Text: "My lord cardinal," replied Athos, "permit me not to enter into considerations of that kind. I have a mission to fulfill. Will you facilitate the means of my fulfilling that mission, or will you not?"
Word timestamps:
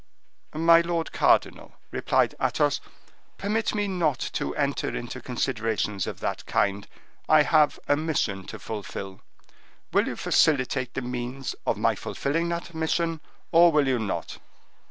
"My 0.55 0.81
lord 0.81 1.11
cardinal," 1.11 1.73
replied 1.91 2.33
Athos, 2.41 2.81
"permit 3.37 3.75
me 3.75 3.87
not 3.87 4.17
to 4.33 4.55
enter 4.55 4.89
into 4.95 5.21
considerations 5.21 6.07
of 6.07 6.19
that 6.21 6.43
kind. 6.47 6.87
I 7.29 7.43
have 7.43 7.79
a 7.87 7.95
mission 7.95 8.45
to 8.45 8.57
fulfill. 8.57 9.21
Will 9.93 10.07
you 10.07 10.15
facilitate 10.15 10.95
the 10.95 11.03
means 11.03 11.53
of 11.67 11.77
my 11.77 11.93
fulfilling 11.93 12.49
that 12.49 12.73
mission, 12.73 13.21
or 13.51 13.71
will 13.71 13.87
you 13.87 13.99
not?" 13.99 14.39